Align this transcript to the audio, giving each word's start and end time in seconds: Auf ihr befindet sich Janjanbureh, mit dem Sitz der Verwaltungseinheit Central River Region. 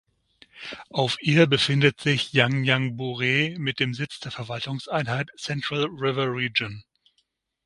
Auf 0.89 1.15
ihr 1.21 1.45
befindet 1.45 2.01
sich 2.01 2.33
Janjanbureh, 2.33 3.55
mit 3.59 3.79
dem 3.79 3.93
Sitz 3.93 4.19
der 4.19 4.31
Verwaltungseinheit 4.31 5.29
Central 5.37 5.85
River 5.91 6.31
Region. 6.33 6.83